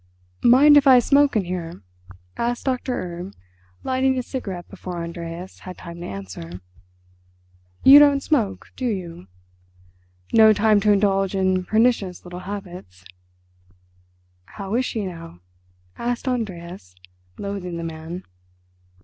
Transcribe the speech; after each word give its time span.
"Mind 0.43 0.77
if 0.77 0.87
I 0.87 0.97
smoke 0.97 1.35
in 1.35 1.45
here?" 1.45 1.83
asked 2.35 2.65
Doctor 2.65 2.99
Erb, 3.19 3.35
lighting 3.83 4.17
a 4.17 4.23
cigarette 4.23 4.67
before 4.67 5.03
Andreas 5.03 5.59
had 5.59 5.77
time 5.77 5.99
to 6.01 6.07
answer. 6.07 6.61
"You 7.83 7.99
don't 7.99 8.23
smoke, 8.23 8.69
do 8.75 8.87
you? 8.87 9.27
No 10.33 10.53
time 10.53 10.79
to 10.79 10.91
indulge 10.91 11.35
in 11.35 11.65
pernicious 11.65 12.23
little 12.25 12.39
habits!" 12.39 13.05
"How 14.45 14.73
is 14.73 14.85
she 14.85 15.05
now?" 15.05 15.41
asked 15.99 16.27
Andreas, 16.27 16.95
loathing 17.37 17.77
the 17.77 17.83
man. 17.83 18.23